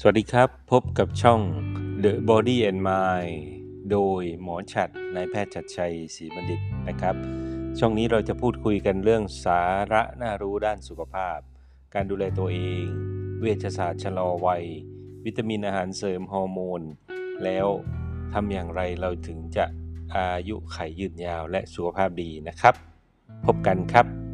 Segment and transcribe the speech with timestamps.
[0.00, 1.40] สวัสดีครับ พบกับช่อง
[2.04, 3.36] The Body and Mind
[3.90, 7.14] โดยหมอฉัดนายแพทย์ชัดชัยศรีบัณฑิตนะครับ
[7.78, 9.60] ช่องนี้เราจะพูดคุยกันเรื่องสา
[9.92, 11.38] ระน่ารู้ด้านสุขภาพ
[11.94, 12.84] การดูแลตัวเอง
[13.40, 14.64] เวชศาสตร์ชะลอวัย
[15.24, 16.82] วิตามินอาหารเสริมฮอร์โมน
[17.44, 17.66] แล้ว
[18.32, 19.64] ทำอย่างไรเราถึงจะ
[20.14, 22.74] อายุไขยืนยาวและสุขภาพดีนะครับ
[23.46, 24.25] พบกันครับ